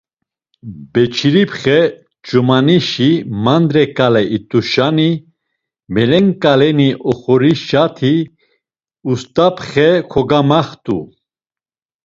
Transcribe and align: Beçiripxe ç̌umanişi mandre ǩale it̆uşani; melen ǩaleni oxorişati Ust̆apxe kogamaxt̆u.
Beçiripxe 0.91 1.79
ç̌umanişi 2.25 3.11
mandre 3.43 3.85
ǩale 3.97 4.23
it̆uşani; 4.37 5.11
melen 5.93 6.27
ǩaleni 6.41 6.89
oxorişati 7.09 8.15
Ust̆apxe 9.11 9.89
kogamaxt̆u. 10.11 10.97